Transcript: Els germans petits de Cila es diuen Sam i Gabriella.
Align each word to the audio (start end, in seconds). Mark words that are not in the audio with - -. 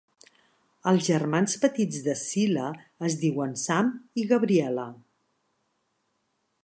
Els 0.91 1.09
germans 1.09 1.53
petits 1.65 1.99
de 2.07 2.15
Cila 2.21 2.65
es 3.09 3.17
diuen 3.25 3.53
Sam 3.65 3.93
i 4.23 4.27
Gabriella. 4.33 4.87